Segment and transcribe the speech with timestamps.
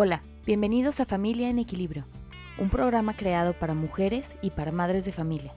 [0.00, 2.06] Hola, bienvenidos a Familia en Equilibrio,
[2.56, 5.52] un programa creado para mujeres y para madres de familia.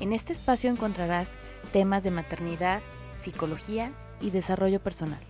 [0.00, 1.36] En este espacio encontrarás
[1.70, 2.80] temas de maternidad,
[3.18, 3.92] psicología
[4.22, 5.20] y desarrollo personal.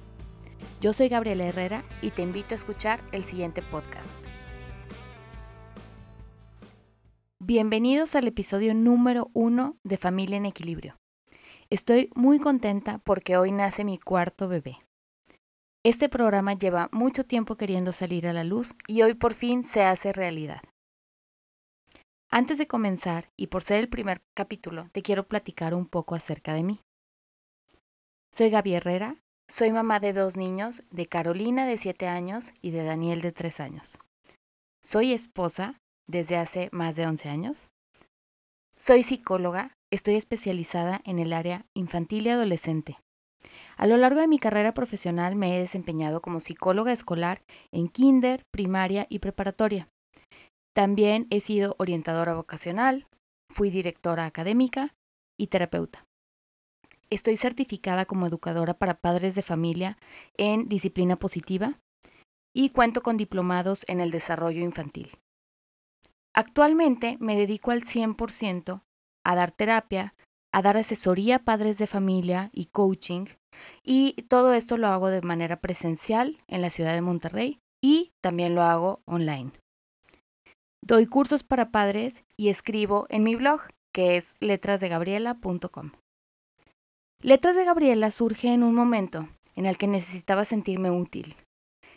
[0.80, 4.16] Yo soy Gabriela Herrera y te invito a escuchar el siguiente podcast.
[7.41, 10.96] Bienvenidos al episodio número uno de Familia en Equilibrio.
[11.70, 14.78] Estoy muy contenta porque hoy nace mi cuarto bebé.
[15.84, 19.84] Este programa lleva mucho tiempo queriendo salir a la luz y hoy por fin se
[19.84, 20.60] hace realidad.
[22.30, 26.52] Antes de comenzar, y por ser el primer capítulo, te quiero platicar un poco acerca
[26.52, 26.80] de mí.
[28.30, 29.16] Soy Gaby Herrera,
[29.48, 33.60] soy mamá de dos niños, de Carolina de 7 años y de Daniel de 3
[33.60, 33.98] años.
[34.83, 37.70] Soy esposa desde hace más de 11 años.
[38.77, 42.98] Soy psicóloga, estoy especializada en el área infantil y adolescente.
[43.77, 48.42] A lo largo de mi carrera profesional me he desempeñado como psicóloga escolar en kinder,
[48.50, 49.89] primaria y preparatoria.
[50.75, 53.06] También he sido orientadora vocacional,
[53.50, 54.94] fui directora académica
[55.39, 56.05] y terapeuta.
[57.11, 59.97] Estoy certificada como educadora para padres de familia
[60.36, 61.78] en disciplina positiva
[62.55, 65.11] y cuento con diplomados en el desarrollo infantil.
[66.34, 68.83] Actualmente me dedico al 100%
[69.25, 70.14] a dar terapia,
[70.52, 73.27] a dar asesoría a padres de familia y coaching,
[73.82, 78.54] y todo esto lo hago de manera presencial en la ciudad de Monterrey y también
[78.54, 79.52] lo hago online.
[80.82, 83.60] Doy cursos para padres y escribo en mi blog,
[83.92, 85.92] que es letrasdegabriela.com.
[87.20, 91.34] Letras de Gabriela surge en un momento en el que necesitaba sentirme útil.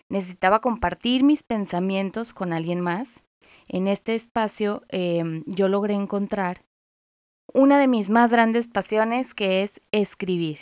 [0.10, 3.22] Necesitaba compartir mis pensamientos con alguien más.
[3.68, 6.66] En este espacio em, yo logré encontrar
[7.54, 10.60] una de mis más grandes pasiones que es escribir.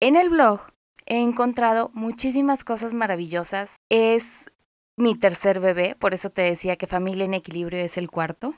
[0.00, 0.60] En el blog
[1.06, 3.76] he encontrado muchísimas cosas maravillosas.
[3.88, 4.50] Es
[4.96, 8.54] mi tercer bebé, por eso te decía que familia en equilibrio es el cuarto.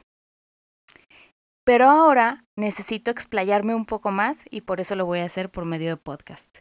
[1.65, 5.65] Pero ahora necesito explayarme un poco más y por eso lo voy a hacer por
[5.65, 6.59] medio de podcast.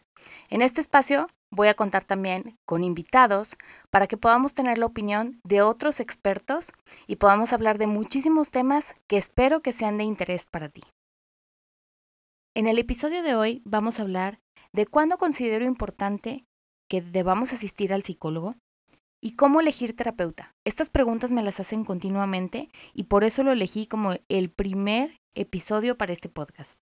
[0.48, 3.56] En este espacio voy a contar también con invitados
[3.90, 6.72] para que podamos tener la opinión de otros expertos
[7.06, 10.82] y podamos hablar de muchísimos temas que espero que sean de interés para ti.
[12.56, 14.40] En el episodio de hoy vamos a hablar
[14.72, 16.44] de cuándo considero importante
[16.88, 18.56] que debamos asistir al psicólogo
[19.22, 20.52] y cómo elegir terapeuta.
[20.64, 25.96] Estas preguntas me las hacen continuamente y por eso lo elegí como el primer episodio
[25.96, 26.78] para este podcast.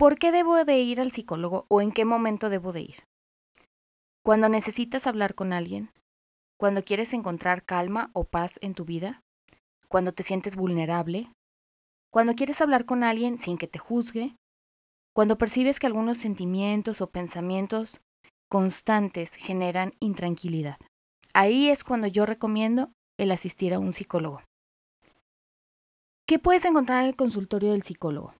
[0.00, 3.04] ¿Por qué debo de ir al psicólogo o en qué momento debo de ir?
[4.24, 5.90] Cuando necesitas hablar con alguien,
[6.58, 9.20] cuando quieres encontrar calma o paz en tu vida,
[9.88, 11.30] cuando te sientes vulnerable,
[12.10, 14.36] cuando quieres hablar con alguien sin que te juzgue,
[15.14, 18.00] cuando percibes que algunos sentimientos o pensamientos
[18.48, 20.78] constantes generan intranquilidad.
[21.34, 24.40] Ahí es cuando yo recomiendo el asistir a un psicólogo.
[26.26, 28.39] ¿Qué puedes encontrar en el consultorio del psicólogo?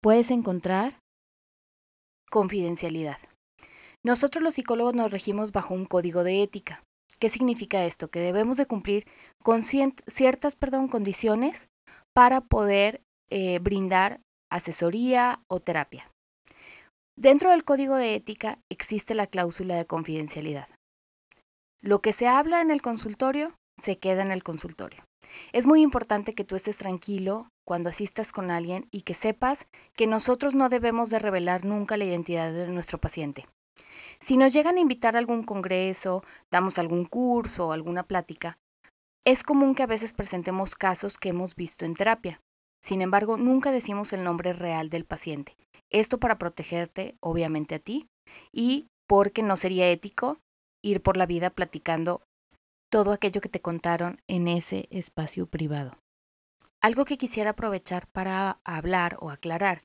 [0.00, 1.00] Puedes encontrar
[2.30, 3.18] confidencialidad.
[4.04, 6.84] Nosotros los psicólogos nos regimos bajo un código de ética.
[7.18, 8.10] ¿Qué significa esto?
[8.10, 9.06] Que debemos de cumplir
[9.42, 11.68] con ciertas perdón, condiciones
[12.14, 14.20] para poder eh, brindar
[14.50, 16.10] asesoría o terapia.
[17.16, 20.68] Dentro del código de ética existe la cláusula de confidencialidad.
[21.80, 25.07] Lo que se habla en el consultorio se queda en el consultorio.
[25.52, 30.06] Es muy importante que tú estés tranquilo cuando asistas con alguien y que sepas que
[30.06, 33.46] nosotros no debemos de revelar nunca la identidad de nuestro paciente.
[34.20, 38.58] Si nos llegan a invitar a algún congreso, damos algún curso o alguna plática,
[39.24, 42.40] es común que a veces presentemos casos que hemos visto en terapia.
[42.82, 45.56] Sin embargo, nunca decimos el nombre real del paciente.
[45.90, 48.08] Esto para protegerte, obviamente, a ti
[48.52, 50.38] y porque no sería ético
[50.82, 52.22] ir por la vida platicando
[52.90, 55.98] todo aquello que te contaron en ese espacio privado.
[56.80, 59.82] Algo que quisiera aprovechar para hablar o aclarar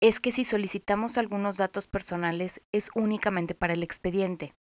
[0.00, 4.54] es que si solicitamos algunos datos personales es únicamente para el expediente,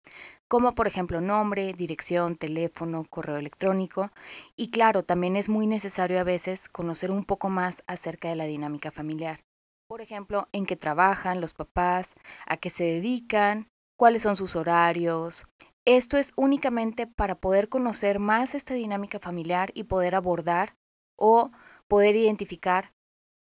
[0.48, 4.12] como por ejemplo nombre, dirección, teléfono, correo electrónico,
[4.56, 8.46] y claro, también es muy necesario a veces conocer un poco más acerca de la
[8.46, 9.40] dinámica familiar.
[9.88, 12.16] Por ejemplo, en qué trabajan los papás,
[12.46, 15.46] a qué se dedican, cuáles son sus horarios,
[15.86, 20.76] esto es únicamente para poder conocer más esta dinámica familiar y poder abordar
[21.18, 21.52] o
[21.88, 22.94] poder identificar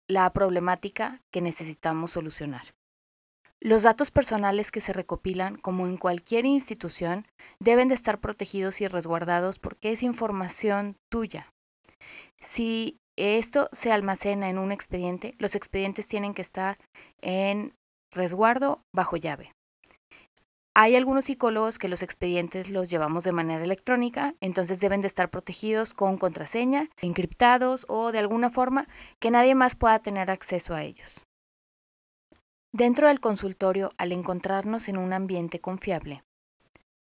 [0.09, 2.73] la problemática que necesitamos solucionar.
[3.63, 7.27] Los datos personales que se recopilan, como en cualquier institución,
[7.59, 11.47] deben de estar protegidos y resguardados porque es información tuya.
[12.39, 16.79] Si esto se almacena en un expediente, los expedientes tienen que estar
[17.21, 17.75] en
[18.11, 19.53] resguardo bajo llave.
[20.73, 25.29] Hay algunos psicólogos que los expedientes los llevamos de manera electrónica, entonces deben de estar
[25.29, 28.87] protegidos con contraseña, encriptados o de alguna forma
[29.19, 31.25] que nadie más pueda tener acceso a ellos.
[32.71, 36.23] Dentro del consultorio, al encontrarnos en un ambiente confiable,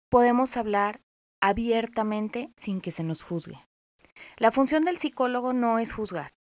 [0.10, 1.02] podemos hablar
[1.40, 3.64] abiertamente sin que se nos juzgue.
[4.38, 6.32] La función del psicólogo no es juzgar.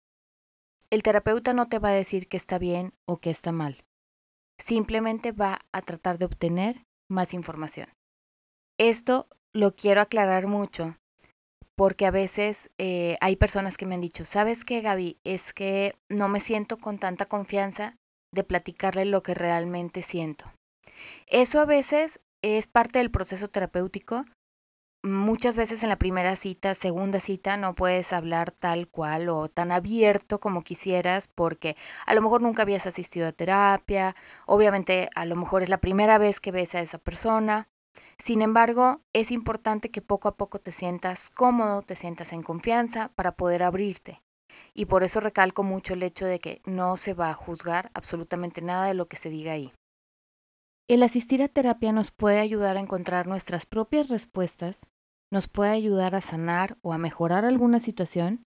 [0.89, 3.85] El terapeuta no te va a decir que está bien o que está mal.
[4.57, 7.89] Simplemente va a tratar de obtener más información.
[8.79, 10.95] Esto lo quiero aclarar mucho
[11.75, 15.17] porque a veces eh, hay personas que me han dicho, ¿sabes qué, Gaby?
[15.23, 17.95] Es que no me siento con tanta confianza
[18.33, 20.51] de platicarle lo que realmente siento.
[21.27, 24.25] Eso a veces es parte del proceso terapéutico.
[25.01, 29.71] Muchas veces en la primera cita, segunda cita, no puedes hablar tal cual o tan
[29.71, 34.13] abierto como quisieras porque a lo mejor nunca habías asistido a terapia,
[34.45, 37.69] obviamente a lo mejor es la primera vez que ves a esa persona.
[38.17, 43.09] Sin embargo, es importante que poco a poco te sientas cómodo, te sientas en confianza
[43.15, 44.21] para poder abrirte.
[44.73, 48.61] Y por eso recalco mucho el hecho de que no se va a juzgar absolutamente
[48.61, 49.71] nada de lo que se diga ahí.
[50.89, 54.87] El asistir a terapia nos puede ayudar a encontrar nuestras propias respuestas,
[55.31, 58.43] nos puede ayudar a sanar o a mejorar alguna situación.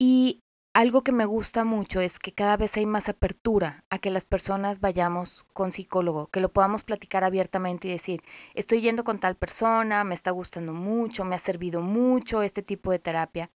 [0.00, 0.40] Y
[0.74, 4.24] algo que me gusta mucho es que cada vez hay más apertura a que las
[4.24, 8.22] personas vayamos con psicólogo, que lo podamos platicar abiertamente y decir,
[8.54, 12.90] estoy yendo con tal persona, me está gustando mucho, me ha servido mucho este tipo
[12.90, 13.50] de terapia.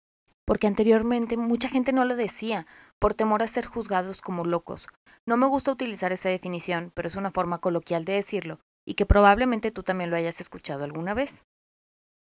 [0.46, 2.66] Porque anteriormente mucha gente no lo decía
[2.98, 4.86] por temor a ser juzgados como locos
[5.26, 9.06] no me gusta utilizar esa definición, pero es una forma coloquial de decirlo, y que
[9.06, 11.44] probablemente tú también lo hayas escuchado alguna vez.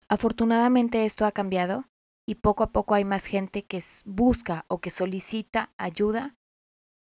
[0.08, 1.86] Afortunadamente esto ha cambiado
[2.28, 6.36] y poco a poco hay más gente que busca o que solicita ayuda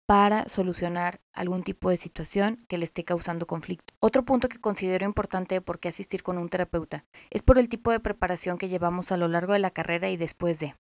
[0.07, 3.93] para solucionar algún tipo de situación que le esté causando conflicto.
[3.99, 7.69] Otro punto que considero importante de por qué asistir con un terapeuta es por el
[7.69, 10.75] tipo de preparación que llevamos a lo largo de la carrera y después de.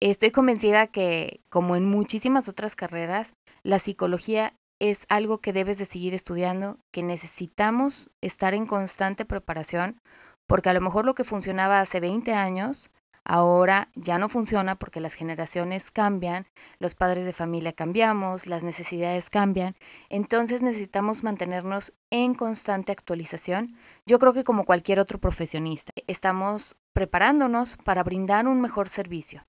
[0.00, 3.32] Estoy convencida que, como en muchísimas otras carreras,
[3.64, 10.00] la psicología es algo que debes de seguir estudiando, que necesitamos estar en constante preparación,
[10.46, 12.90] porque a lo mejor lo que funcionaba hace 20 años,
[13.24, 16.46] ahora ya no funciona porque las generaciones cambian,
[16.78, 19.74] los padres de familia cambiamos, las necesidades cambian,
[20.10, 23.76] entonces necesitamos mantenernos en constante actualización.
[24.06, 29.44] Yo creo que como cualquier otro profesionista, estamos preparándonos para brindar un mejor servicio.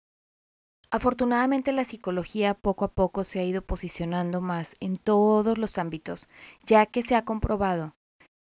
[0.92, 6.26] Afortunadamente la psicología poco a poco se ha ido posicionando más en todos los ámbitos,
[6.66, 7.94] ya que se ha comprobado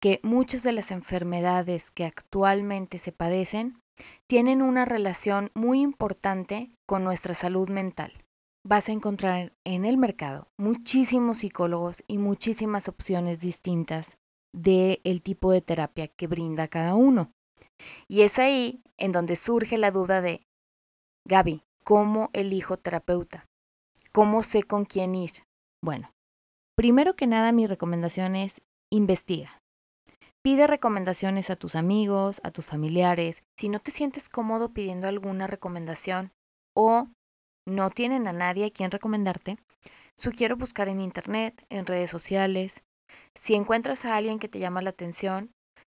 [0.02, 3.80] que muchas de las enfermedades que actualmente se padecen
[4.28, 8.12] tienen una relación muy importante con nuestra salud mental.
[8.66, 14.18] Vas a encontrar en el mercado muchísimos psicólogos y muchísimas opciones distintas
[14.54, 17.30] del el tipo de terapia que brinda cada uno.
[18.06, 20.42] Y es ahí en donde surge la duda de,
[21.26, 23.44] Gaby, ¿Cómo elijo terapeuta?
[24.10, 25.32] ¿Cómo sé con quién ir?
[25.82, 26.14] Bueno,
[26.78, 29.60] primero que nada mi recomendación es investiga.
[30.42, 33.42] Pide recomendaciones a tus amigos, a tus familiares.
[33.58, 36.32] Si no te sientes cómodo pidiendo alguna recomendación
[36.74, 37.08] o
[37.68, 39.58] no tienen a nadie a quien recomendarte,
[40.16, 42.82] sugiero buscar en internet, en redes sociales.
[43.34, 45.50] Si encuentras a alguien que te llama la atención,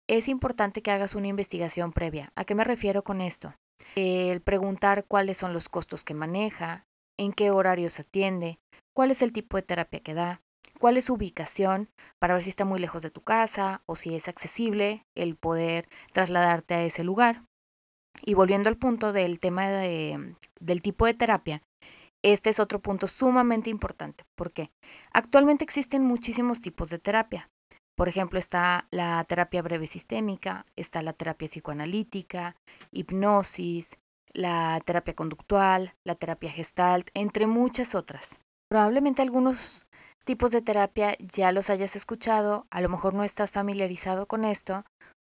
[0.09, 2.33] es importante que hagas una investigación previa.
[2.37, 3.55] ¿A qué me refiero con esto?
[3.97, 6.85] El preguntar cuáles son los costos que maneja,
[7.19, 8.59] en qué horarios atiende,
[8.95, 10.41] cuál es el tipo de terapia que da,
[10.79, 11.89] cuál es su ubicación
[12.21, 15.89] para ver si está muy lejos de tu casa o si es accesible el poder
[16.13, 17.45] trasladarte a ese lugar.
[18.23, 21.63] Y volviendo al punto del tema del tipo de terapia,
[22.23, 24.25] este es otro punto sumamente importante.
[24.35, 24.71] ¿Por qué?
[25.13, 27.51] Actualmente existen muchísimos tipos de terapia.
[27.97, 32.57] Por ejemplo, está la terapia breve sistémica, está la terapia psicoanalítica,
[32.91, 33.97] hipnosis,
[34.33, 38.39] la terapia conductual, la terapia gestalt, entre muchas otras.
[38.69, 39.87] Probablemente algunos
[40.25, 44.85] tipos de terapia ya los hayas escuchado, a lo mejor no estás familiarizado con esto,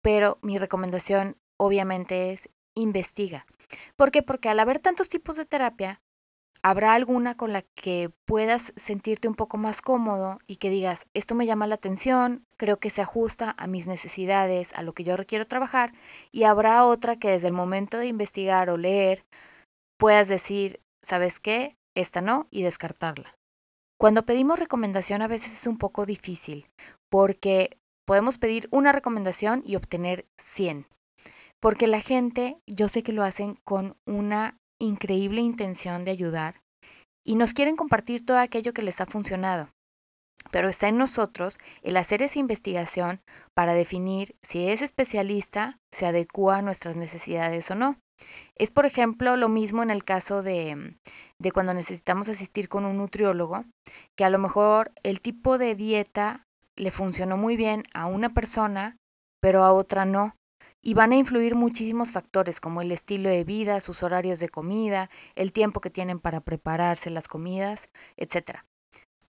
[0.02, 3.46] pero mi recomendación obviamente es investiga.
[3.96, 4.22] ¿Por qué?
[4.24, 6.02] Porque al haber tantos tipos de terapia,
[6.62, 11.34] ¿Habrá alguna con la que puedas sentirte un poco más cómodo y que digas, esto
[11.34, 15.16] me llama la atención, creo que se ajusta a mis necesidades, a lo que yo
[15.16, 15.94] requiero trabajar?
[16.34, 19.24] Y habrá otra que desde el momento de investigar o leer
[19.98, 21.78] puedas decir, ¿sabes qué?
[21.96, 23.38] Esta no y descartarla.
[23.98, 26.68] Cuando pedimos recomendación a veces es un poco difícil
[27.10, 30.88] porque podemos pedir una recomendación y obtener 100.
[31.62, 36.62] Porque la gente, yo sé que lo hacen con una increíble intención de ayudar
[37.26, 39.70] y nos quieren compartir todo aquello que les ha funcionado.
[40.52, 43.22] Pero está en nosotros el hacer esa investigación
[43.54, 47.98] para definir si ese especialista se adecua a nuestras necesidades o no.
[48.56, 50.98] Es, por ejemplo, lo mismo en el caso de,
[51.40, 53.66] de, cuando necesitamos asistir con un nutriólogo,
[54.18, 56.44] que a lo mejor el tipo de dieta
[56.76, 58.98] le funcionó muy bien a una persona,
[59.42, 60.36] pero a otra no.
[60.82, 65.10] Y van a influir muchísimos factores como el estilo de vida, sus horarios de comida,
[65.36, 68.60] el tiempo que tienen para prepararse las comidas, etc.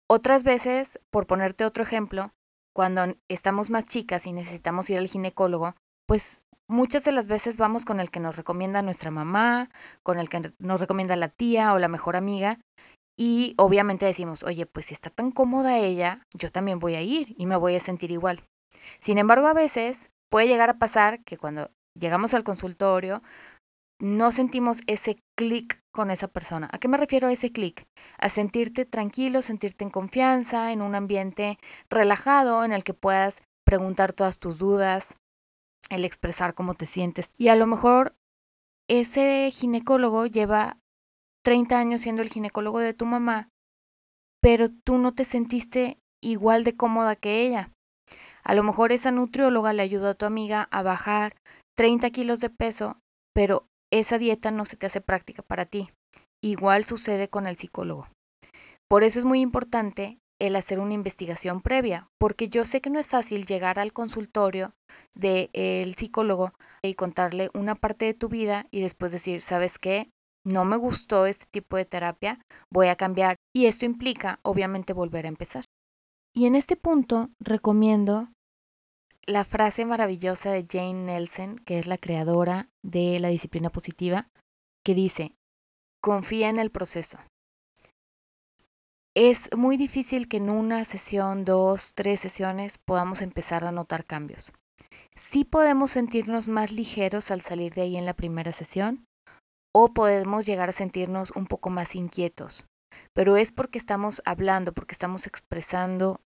[0.08, 2.32] Otras veces, por ponerte otro ejemplo,
[2.74, 5.74] cuando estamos más chicas y necesitamos ir al ginecólogo,
[6.06, 9.70] pues muchas de las veces vamos con el que nos recomienda nuestra mamá,
[10.02, 12.58] con el que nos recomienda la tía o la mejor amiga.
[13.18, 17.34] Y obviamente decimos, oye, pues si está tan cómoda ella, yo también voy a ir
[17.36, 18.42] y me voy a sentir igual.
[18.98, 23.22] Sin embargo, a veces puede llegar a pasar que cuando llegamos al consultorio
[24.00, 26.68] no sentimos ese clic con esa persona.
[26.72, 27.86] ¿A qué me refiero a ese clic?
[28.18, 31.58] A sentirte tranquilo, sentirte en confianza, en un ambiente
[31.90, 35.16] relajado en el que puedas preguntar todas tus dudas,
[35.90, 37.32] el expresar cómo te sientes.
[37.36, 38.16] Y a lo mejor
[38.88, 40.78] ese ginecólogo lleva
[41.44, 43.50] 30 años siendo el ginecólogo de tu mamá,
[44.40, 47.70] pero tú no te sentiste igual de cómoda que ella.
[48.44, 51.36] A lo mejor esa nutrióloga le ayudó a tu amiga a bajar
[51.76, 52.98] 30 kilos de peso,
[53.34, 55.90] pero esa dieta no se te hace práctica para ti.
[56.42, 58.08] Igual sucede con el psicólogo.
[58.88, 62.98] Por eso es muy importante el hacer una investigación previa, porque yo sé que no
[62.98, 64.72] es fácil llegar al consultorio
[65.14, 70.08] del psicólogo y contarle una parte de tu vida y después decir, ¿sabes qué?
[70.44, 72.40] No me gustó este tipo de terapia,
[72.72, 73.36] voy a cambiar.
[73.54, 75.64] Y esto implica, obviamente, volver a empezar.
[76.34, 78.28] Y en este punto recomiendo
[79.26, 84.28] la frase maravillosa de Jane Nelson, que es la creadora de la disciplina positiva,
[84.84, 85.34] que dice,
[86.00, 87.18] confía en el proceso.
[89.14, 94.52] Es muy difícil que en una sesión, dos, tres sesiones podamos empezar a notar cambios.
[95.18, 99.04] Sí podemos sentirnos más ligeros al salir de ahí en la primera sesión
[99.74, 102.66] o podemos llegar a sentirnos un poco más inquietos,
[103.14, 106.20] pero es porque estamos hablando, porque estamos expresando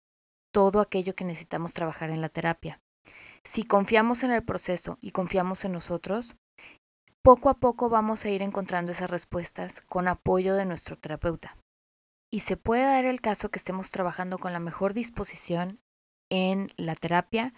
[0.54, 2.80] todo aquello que necesitamos trabajar en la terapia.
[3.44, 6.36] Si confiamos en el proceso y confiamos en nosotros,
[7.24, 11.58] poco a poco vamos a ir encontrando esas respuestas con apoyo de nuestro terapeuta
[12.34, 15.80] y se puede dar el caso que estemos trabajando con la mejor disposición
[16.32, 17.54] en la terapia,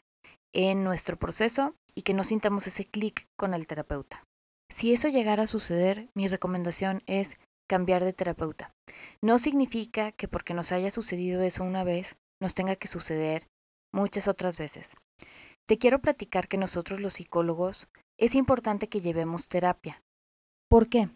[0.53, 4.25] en nuestro proceso y que no sintamos ese clic con el terapeuta.
[4.69, 8.73] Si eso llegara a suceder, mi recomendación es cambiar de terapeuta.
[9.21, 13.47] No significa que porque nos haya sucedido eso una vez, nos tenga que suceder
[13.93, 14.93] muchas otras veces.
[15.65, 20.01] Te quiero platicar que nosotros los psicólogos es importante que llevemos terapia.
[20.69, 21.09] ¿Por qué?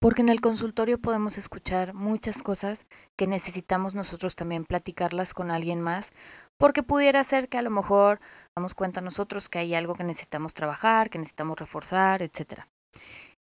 [0.00, 2.86] porque en el consultorio podemos escuchar muchas cosas
[3.16, 6.10] que necesitamos nosotros también platicarlas con alguien más,
[6.58, 8.18] porque pudiera ser que a lo mejor
[8.56, 12.66] damos cuenta nosotros que hay algo que necesitamos trabajar, que necesitamos reforzar, etc.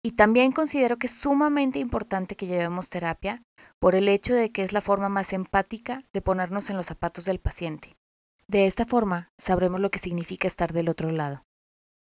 [0.03, 3.43] Y también considero que es sumamente importante que llevemos terapia
[3.79, 7.25] por el hecho de que es la forma más empática de ponernos en los zapatos
[7.25, 7.97] del paciente.
[8.47, 11.43] De esta forma sabremos lo que significa estar del otro lado.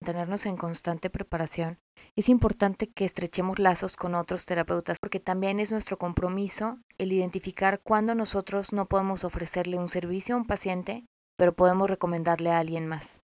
[0.03, 1.79] Tenernos en constante preparación
[2.15, 7.81] es importante que estrechemos lazos con otros terapeutas porque también es nuestro compromiso el identificar
[7.81, 11.05] cuándo nosotros no podemos ofrecerle un servicio a un paciente,
[11.37, 13.22] pero podemos recomendarle a alguien más.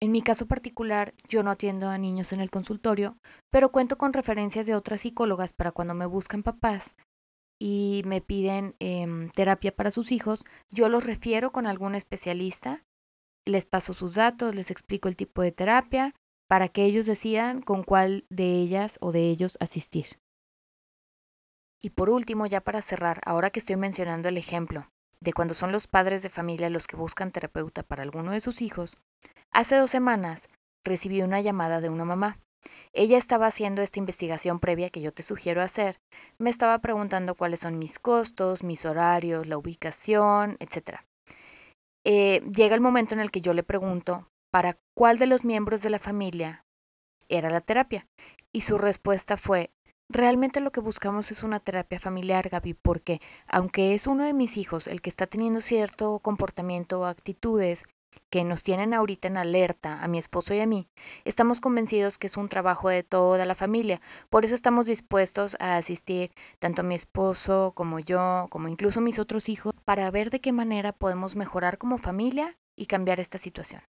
[0.00, 3.18] En mi caso particular, yo no atiendo a niños en el consultorio,
[3.50, 6.94] pero cuento con referencias de otras psicólogas para cuando me buscan papás
[7.60, 12.84] y me piden em, terapia para sus hijos, yo los refiero con algún especialista,
[13.44, 16.14] les paso sus datos, les explico el tipo de terapia
[16.48, 20.20] para que ellos decidan con cuál de ellas o de ellos asistir.
[21.80, 24.88] Y por último, ya para cerrar, ahora que estoy mencionando el ejemplo
[25.20, 28.62] de cuando son los padres de familia los que buscan terapeuta para alguno de sus
[28.62, 28.96] hijos,
[29.52, 30.48] hace dos semanas
[30.84, 32.38] recibí una llamada de una mamá.
[32.92, 36.00] Ella estaba haciendo esta investigación previa que yo te sugiero hacer.
[36.38, 41.00] Me estaba preguntando cuáles son mis costos, mis horarios, la ubicación, etc.
[42.04, 45.82] Eh, llega el momento en el que yo le pregunto para cuál de los miembros
[45.82, 46.64] de la familia
[47.28, 48.06] era la terapia.
[48.52, 49.70] Y su respuesta fue,
[50.10, 54.56] realmente lo que buscamos es una terapia familiar, Gaby, porque aunque es uno de mis
[54.56, 57.84] hijos el que está teniendo cierto comportamiento o actitudes
[58.30, 60.88] que nos tienen ahorita en alerta a mi esposo y a mí,
[61.24, 64.00] estamos convencidos que es un trabajo de toda la familia.
[64.30, 69.18] Por eso estamos dispuestos a asistir tanto a mi esposo como yo, como incluso mis
[69.18, 73.82] otros hijos, para ver de qué manera podemos mejorar como familia y cambiar esta situación.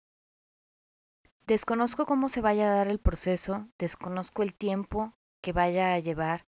[1.46, 6.44] Desconozco cómo se vaya a dar el proceso, desconozco el tiempo que vaya a llevar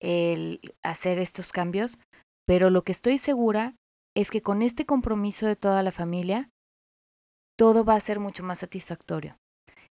[0.00, 1.96] el hacer estos cambios,
[2.46, 3.74] pero lo que estoy segura
[4.14, 6.48] es que con este compromiso de toda la familia,
[7.56, 9.38] todo va a ser mucho más satisfactorio.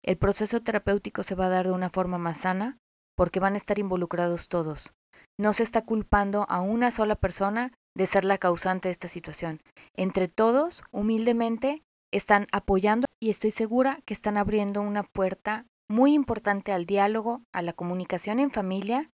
[0.02, 2.78] El proceso terapéutico se va a dar de una forma más sana
[3.16, 4.92] porque van a estar involucrados todos.
[5.38, 9.60] No se está culpando a una sola persona de ser la causante de esta situación.
[9.96, 16.72] Entre todos, humildemente, están apoyando y estoy segura que están abriendo una puerta muy importante
[16.72, 19.10] al diálogo, a la comunicación en familia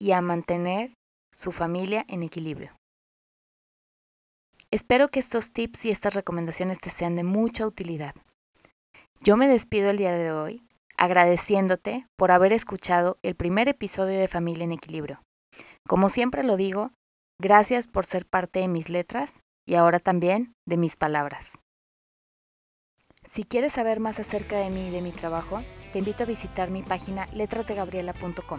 [0.00, 0.94] y a mantener
[1.32, 2.76] su familia en equilibrio.
[4.74, 8.12] Espero que estos tips y estas recomendaciones te sean de mucha utilidad.
[9.20, 10.62] Yo me despido el día de hoy
[10.96, 15.22] agradeciéndote por haber escuchado el primer episodio de Familia en Equilibrio.
[15.86, 16.90] Como siempre lo digo,
[17.40, 21.52] gracias por ser parte de mis letras y ahora también de mis palabras.
[23.22, 25.62] Si quieres saber más acerca de mí y de mi trabajo,
[25.92, 28.58] te invito a visitar mi página letrasdegabriela.com.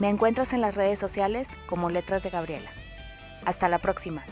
[0.00, 2.72] Me encuentras en las redes sociales como Letras de Gabriela.
[3.44, 4.24] Hasta la próxima.